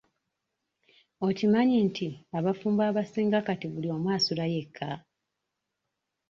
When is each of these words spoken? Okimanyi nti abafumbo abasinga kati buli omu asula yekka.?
Okimanyi 1.27 1.77
nti 1.87 2.07
abafumbo 2.37 2.81
abasinga 2.89 3.39
kati 3.47 3.65
buli 3.73 3.87
omu 3.95 4.07
asula 4.17 4.45
yekka.? 4.53 4.89